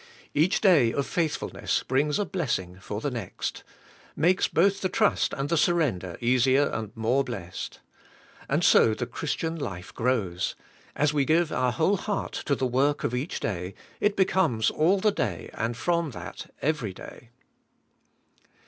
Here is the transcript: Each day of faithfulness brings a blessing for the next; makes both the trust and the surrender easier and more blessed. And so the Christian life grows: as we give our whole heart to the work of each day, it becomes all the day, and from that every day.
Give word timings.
Each 0.33 0.61
day 0.61 0.91
of 0.91 1.05
faithfulness 1.05 1.83
brings 1.83 2.17
a 2.17 2.25
blessing 2.25 2.79
for 2.79 3.01
the 3.01 3.11
next; 3.11 3.63
makes 4.15 4.47
both 4.47 4.81
the 4.81 4.89
trust 4.89 5.31
and 5.31 5.47
the 5.47 5.57
surrender 5.57 6.17
easier 6.19 6.69
and 6.69 6.91
more 6.97 7.23
blessed. 7.23 7.79
And 8.49 8.63
so 8.63 8.95
the 8.95 9.05
Christian 9.05 9.55
life 9.59 9.93
grows: 9.93 10.55
as 10.95 11.13
we 11.13 11.23
give 11.23 11.51
our 11.51 11.71
whole 11.73 11.97
heart 11.97 12.33
to 12.47 12.55
the 12.55 12.65
work 12.65 13.03
of 13.03 13.13
each 13.13 13.39
day, 13.39 13.75
it 13.99 14.15
becomes 14.15 14.71
all 14.71 14.97
the 14.99 15.11
day, 15.11 15.51
and 15.53 15.77
from 15.77 16.09
that 16.13 16.51
every 16.63 16.93
day. 16.93 17.29